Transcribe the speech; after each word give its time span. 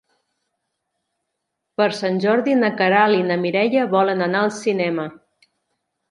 Per 1.81 1.87
Sant 1.97 2.17
Jordi 2.23 2.55
na 2.61 2.71
Queralt 2.79 3.17
i 3.17 3.27
na 3.27 3.37
Mireia 3.41 3.83
volen 3.91 4.25
anar 4.29 4.41
al 4.47 4.53
cinema. 4.61 5.05